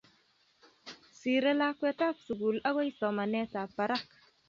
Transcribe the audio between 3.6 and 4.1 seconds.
barak